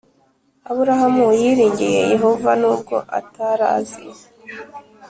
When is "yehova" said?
2.13-2.51